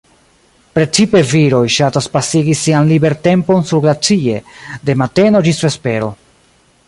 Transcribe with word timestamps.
Precipe 0.77 1.19
viroj 1.31 1.65
ŝatas 1.73 2.07
pasigi 2.15 2.55
sian 2.63 2.89
libertempon 2.93 3.69
surglacie, 3.73 4.41
de 4.89 4.99
mateno 5.03 5.45
ĝis 5.49 5.65
vespero. 5.69 6.11